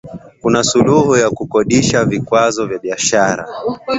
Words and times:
Kuna 0.41 0.63
Suluhu 0.63 1.15
ya 1.17 1.29
kuondosha 1.29 2.05
vikwazo 2.05 2.67
vya 2.67 2.79
biashara 2.79 3.45